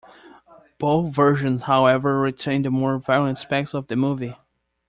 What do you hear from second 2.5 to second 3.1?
the more